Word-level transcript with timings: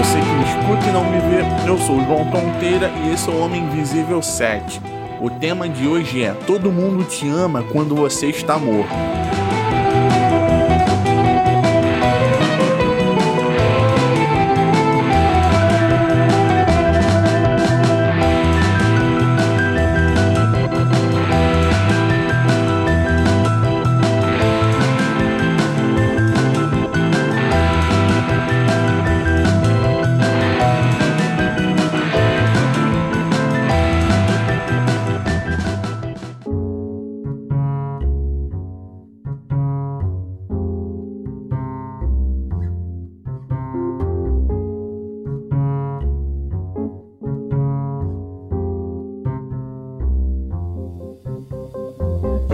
escuta 0.00 0.88
e 0.88 0.92
não 0.92 1.04
me 1.04 1.18
vê, 1.20 1.68
eu 1.68 1.78
sou 1.78 1.96
o 1.96 2.04
João 2.04 2.24
Tonteira 2.30 2.90
e 3.04 3.12
esse 3.12 3.28
é 3.28 3.32
o 3.32 3.38
Homem 3.38 3.62
Invisível 3.62 4.22
7. 4.22 4.80
O 5.20 5.28
tema 5.28 5.68
de 5.68 5.86
hoje 5.86 6.22
é 6.22 6.32
Todo 6.46 6.72
mundo 6.72 7.04
te 7.04 7.28
ama 7.28 7.62
quando 7.62 7.94
você 7.94 8.28
está 8.28 8.58
morto. 8.58 9.41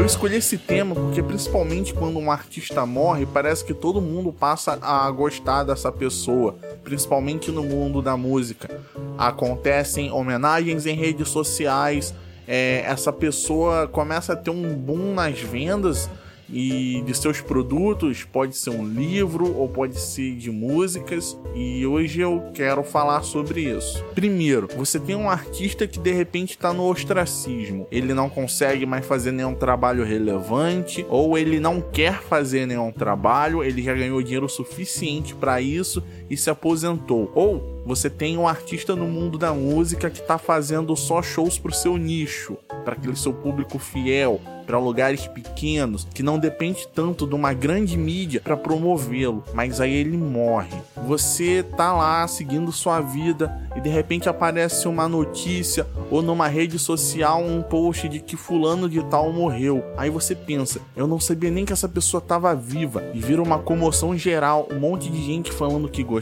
Escolhi 0.08 0.36
esse 0.36 0.56
tema 0.56 0.94
porque, 0.94 1.22
principalmente 1.22 1.92
quando 1.92 2.18
um 2.18 2.32
artista 2.32 2.86
morre, 2.86 3.26
parece 3.26 3.62
que 3.62 3.74
todo 3.74 4.00
mundo 4.00 4.32
passa 4.32 4.78
a 4.80 5.10
gostar 5.10 5.64
dessa 5.64 5.92
pessoa, 5.92 6.56
principalmente 6.82 7.50
no 7.50 7.62
mundo 7.62 8.00
da 8.00 8.16
música. 8.16 8.80
Acontecem 9.18 10.10
homenagens 10.10 10.86
em 10.86 10.94
redes 10.94 11.28
sociais, 11.28 12.14
é, 12.46 12.82
essa 12.86 13.12
pessoa 13.12 13.86
começa 13.86 14.32
a 14.32 14.36
ter 14.36 14.48
um 14.50 14.74
boom 14.74 15.12
nas 15.12 15.38
vendas 15.40 16.08
e 16.50 17.02
de 17.04 17.14
seus 17.14 17.40
produtos, 17.40 18.24
pode 18.24 18.56
ser 18.56 18.70
um 18.70 18.86
livro 18.86 19.56
ou 19.56 19.68
pode 19.68 19.98
ser 20.00 20.34
de 20.36 20.50
músicas, 20.50 21.38
e 21.54 21.86
hoje 21.86 22.20
eu 22.20 22.50
quero 22.54 22.82
falar 22.82 23.22
sobre 23.22 23.62
isso. 23.62 24.04
Primeiro, 24.14 24.68
você 24.76 24.98
tem 24.98 25.14
um 25.14 25.30
artista 25.30 25.86
que 25.86 25.98
de 25.98 26.12
repente 26.12 26.50
está 26.50 26.72
no 26.72 26.88
ostracismo, 26.88 27.86
ele 27.90 28.14
não 28.14 28.28
consegue 28.28 28.86
mais 28.86 29.04
fazer 29.04 29.32
nenhum 29.32 29.54
trabalho 29.54 30.04
relevante, 30.04 31.04
ou 31.08 31.36
ele 31.36 31.60
não 31.60 31.80
quer 31.80 32.20
fazer 32.22 32.66
nenhum 32.66 32.90
trabalho, 32.92 33.62
ele 33.62 33.82
já 33.82 33.94
ganhou 33.94 34.22
dinheiro 34.22 34.48
suficiente 34.48 35.34
para 35.34 35.60
isso 35.60 36.02
e 36.30 36.36
se 36.36 36.50
aposentou, 36.50 37.30
ou 37.34 37.82
você 37.84 38.10
tem 38.10 38.36
um 38.36 38.46
artista 38.46 38.94
no 38.94 39.06
mundo 39.06 39.38
da 39.38 39.54
música 39.54 40.10
que 40.10 40.20
está 40.20 40.36
fazendo 40.36 40.94
só 40.94 41.22
shows 41.22 41.58
para 41.58 41.70
o 41.70 41.74
seu 41.74 41.96
nicho, 41.96 42.56
para 42.84 42.92
aquele 42.92 43.16
seu 43.16 43.32
público 43.32 43.78
fiel, 43.78 44.40
para 44.68 44.78
lugares 44.78 45.26
pequenos, 45.26 46.06
que 46.12 46.22
não 46.22 46.38
depende 46.38 46.86
tanto 46.88 47.26
de 47.26 47.34
uma 47.34 47.54
grande 47.54 47.96
mídia 47.96 48.42
para 48.44 48.54
promovê-lo, 48.54 49.42
mas 49.54 49.80
aí 49.80 49.94
ele 49.94 50.18
morre. 50.18 50.76
Você 51.06 51.62
tá 51.62 51.94
lá 51.94 52.28
seguindo 52.28 52.70
sua 52.70 53.00
vida 53.00 53.50
e 53.74 53.80
de 53.80 53.88
repente 53.88 54.28
aparece 54.28 54.86
uma 54.86 55.08
notícia 55.08 55.86
ou 56.10 56.20
numa 56.20 56.48
rede 56.48 56.78
social 56.78 57.42
um 57.42 57.62
post 57.62 58.06
de 58.10 58.20
que 58.20 58.36
fulano 58.36 58.90
de 58.90 59.02
tal 59.04 59.32
morreu. 59.32 59.82
Aí 59.96 60.10
você 60.10 60.34
pensa, 60.34 60.82
eu 60.94 61.06
não 61.06 61.18
sabia 61.18 61.50
nem 61.50 61.64
que 61.64 61.72
essa 61.72 61.88
pessoa 61.88 62.18
estava 62.18 62.54
viva 62.54 63.02
e 63.14 63.20
vira 63.20 63.42
uma 63.42 63.58
comoção 63.58 64.14
geral, 64.18 64.68
um 64.70 64.78
monte 64.78 65.08
de 65.08 65.24
gente 65.24 65.50
falando 65.50 65.88
que 65.88 66.02
gostava, 66.02 66.17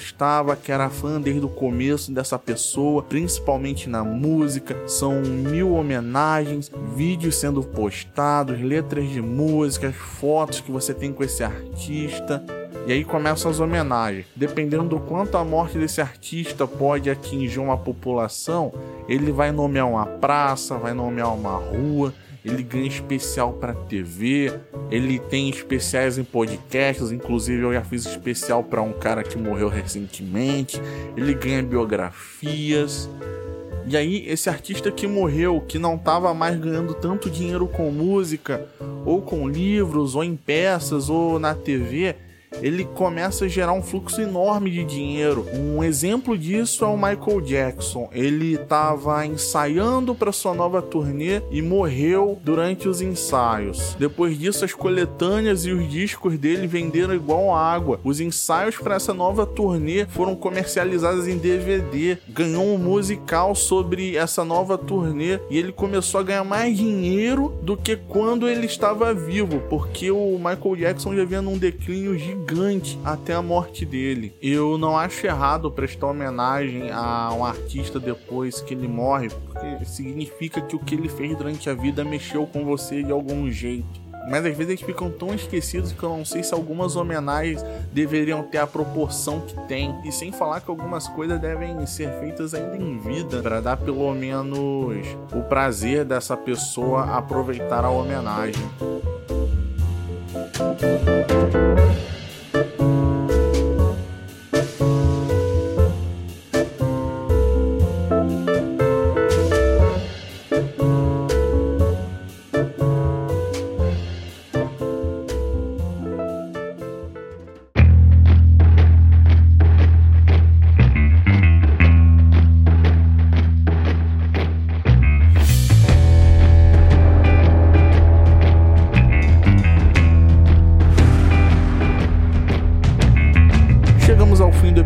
que 0.62 0.72
era 0.72 0.90
fã 0.90 1.20
desde 1.20 1.44
o 1.44 1.48
começo 1.48 2.12
dessa 2.12 2.38
pessoa, 2.38 3.02
principalmente 3.02 3.88
na 3.88 4.04
música. 4.04 4.76
São 4.86 5.22
mil 5.22 5.74
homenagens, 5.74 6.70
vídeos 6.94 7.36
sendo 7.36 7.62
postados 7.62 8.60
letras 8.60 9.08
de 9.08 9.20
músicas, 9.20 9.94
fotos 9.94 10.60
que 10.60 10.70
você 10.70 10.92
tem 10.92 11.12
com 11.12 11.24
esse 11.24 11.42
artista. 11.42 12.44
E 12.86 12.92
aí 12.92 13.04
começam 13.04 13.50
as 13.50 13.58
homenagens. 13.58 14.26
Dependendo 14.36 14.84
do 14.84 15.00
quanto 15.00 15.36
a 15.36 15.44
morte 15.44 15.76
desse 15.76 16.00
artista 16.00 16.68
pode 16.68 17.10
atingir 17.10 17.58
uma 17.58 17.76
população, 17.76 18.72
ele 19.08 19.32
vai 19.32 19.50
nomear 19.50 19.88
uma 19.88 20.06
praça, 20.06 20.78
vai 20.78 20.94
nomear 20.94 21.34
uma 21.34 21.56
rua, 21.56 22.14
ele 22.46 22.62
ganha 22.62 22.86
especial 22.86 23.52
para 23.54 23.74
TV, 23.74 24.52
ele 24.88 25.18
tem 25.18 25.50
especiais 25.50 26.16
em 26.16 26.22
podcasts, 26.22 27.10
inclusive 27.10 27.62
eu 27.62 27.72
já 27.72 27.82
fiz 27.82 28.06
especial 28.06 28.62
para 28.62 28.80
um 28.80 28.92
cara 28.92 29.24
que 29.24 29.36
morreu 29.36 29.68
recentemente, 29.68 30.80
ele 31.16 31.34
ganha 31.34 31.62
biografias. 31.62 33.10
E 33.88 33.96
aí, 33.96 34.24
esse 34.28 34.48
artista 34.48 34.90
que 34.92 35.06
morreu, 35.06 35.60
que 35.60 35.78
não 35.78 35.96
estava 35.96 36.32
mais 36.32 36.58
ganhando 36.58 36.94
tanto 36.94 37.28
dinheiro 37.28 37.66
com 37.66 37.90
música, 37.90 38.66
ou 39.04 39.22
com 39.22 39.48
livros, 39.48 40.14
ou 40.14 40.22
em 40.22 40.36
peças, 40.36 41.08
ou 41.08 41.38
na 41.38 41.54
TV, 41.54 42.14
ele 42.62 42.84
começa 42.84 43.44
a 43.44 43.48
gerar 43.48 43.72
um 43.72 43.82
fluxo 43.82 44.20
enorme 44.20 44.70
de 44.70 44.84
dinheiro. 44.84 45.46
Um 45.54 45.82
exemplo 45.82 46.36
disso 46.36 46.84
é 46.84 46.88
o 46.88 46.96
Michael 46.96 47.40
Jackson. 47.40 48.08
Ele 48.12 48.54
estava 48.54 49.24
ensaiando 49.26 50.14
para 50.14 50.32
sua 50.32 50.54
nova 50.54 50.80
turnê 50.80 51.42
e 51.50 51.60
morreu 51.60 52.38
durante 52.42 52.88
os 52.88 53.00
ensaios. 53.00 53.96
Depois 53.98 54.38
disso, 54.38 54.64
as 54.64 54.72
coletâneas 54.72 55.66
e 55.66 55.72
os 55.72 55.88
discos 55.90 56.38
dele 56.38 56.66
venderam 56.66 57.14
igual 57.14 57.54
água. 57.54 58.00
Os 58.02 58.20
ensaios 58.20 58.76
para 58.76 58.96
essa 58.96 59.12
nova 59.12 59.46
turnê 59.46 60.06
foram 60.06 60.34
comercializados 60.34 61.28
em 61.28 61.38
DVD. 61.38 62.18
Ganhou 62.28 62.64
um 62.64 62.78
musical 62.78 63.54
sobre 63.54 64.16
essa 64.16 64.44
nova 64.44 64.78
turnê 64.78 65.38
e 65.50 65.58
ele 65.58 65.72
começou 65.72 66.20
a 66.20 66.24
ganhar 66.24 66.44
mais 66.44 66.76
dinheiro 66.76 67.54
do 67.62 67.76
que 67.76 67.96
quando 67.96 68.48
ele 68.48 68.66
estava 68.66 69.12
vivo, 69.12 69.60
porque 69.68 70.10
o 70.10 70.38
Michael 70.38 70.76
Jackson 70.76 71.14
já 71.14 71.24
vinha 71.24 71.42
num 71.42 71.58
declínio 71.58 72.16
gigante 72.18 72.45
gigante 72.46 72.98
até 73.04 73.34
a 73.34 73.42
morte 73.42 73.84
dele. 73.84 74.32
Eu 74.40 74.78
não 74.78 74.96
acho 74.96 75.26
errado 75.26 75.70
prestar 75.70 76.08
homenagem 76.08 76.90
a 76.92 77.32
um 77.32 77.44
artista 77.44 77.98
depois 77.98 78.60
que 78.60 78.72
ele 78.72 78.86
morre, 78.86 79.28
porque 79.28 79.84
significa 79.84 80.60
que 80.60 80.76
o 80.76 80.78
que 80.78 80.94
ele 80.94 81.08
fez 81.08 81.36
durante 81.36 81.68
a 81.68 81.74
vida 81.74 82.04
mexeu 82.04 82.46
com 82.46 82.64
você 82.64 83.02
de 83.02 83.10
algum 83.10 83.50
jeito. 83.50 84.06
Mas 84.28 84.44
às 84.44 84.56
vezes 84.56 84.68
eles 84.68 84.82
ficam 84.82 85.08
tão 85.08 85.32
esquecidos 85.34 85.92
que 85.92 86.02
eu 86.02 86.08
não 86.08 86.24
sei 86.24 86.42
se 86.42 86.52
algumas 86.52 86.96
homenagens 86.96 87.64
deveriam 87.92 88.42
ter 88.42 88.58
a 88.58 88.66
proporção 88.66 89.40
que 89.40 89.54
tem. 89.68 89.94
E 90.04 90.10
sem 90.10 90.32
falar 90.32 90.60
que 90.60 90.70
algumas 90.70 91.06
coisas 91.06 91.40
devem 91.40 91.86
ser 91.86 92.10
feitas 92.18 92.52
ainda 92.52 92.76
em 92.76 92.98
vida 92.98 93.40
para 93.40 93.60
dar 93.60 93.76
pelo 93.76 94.12
menos 94.14 95.06
o 95.32 95.42
prazer 95.42 96.04
dessa 96.04 96.36
pessoa 96.36 97.04
aproveitar 97.16 97.84
a 97.84 97.90
homenagem. 97.90 98.64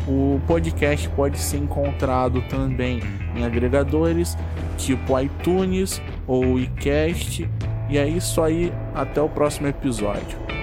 O 0.07 0.39
podcast 0.47 1.09
pode 1.11 1.39
ser 1.39 1.57
encontrado 1.57 2.43
também 2.43 3.03
em 3.35 3.43
agregadores 3.45 4.37
tipo 4.77 5.19
iTunes 5.19 6.01
ou 6.27 6.59
iCast. 6.59 7.49
E 7.89 7.97
é 7.99 8.07
isso 8.07 8.43
aí, 8.43 8.71
até 8.95 9.21
o 9.21 9.29
próximo 9.29 9.67
episódio. 9.67 10.54